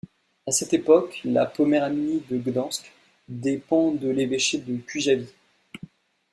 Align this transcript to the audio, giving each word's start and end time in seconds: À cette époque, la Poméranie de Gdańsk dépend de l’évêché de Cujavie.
À 0.47 0.51
cette 0.51 0.73
époque, 0.73 1.21
la 1.23 1.45
Poméranie 1.45 2.23
de 2.27 2.39
Gdańsk 2.39 2.91
dépend 3.27 3.91
de 3.91 4.09
l’évêché 4.09 4.57
de 4.57 4.77
Cujavie. 4.77 5.31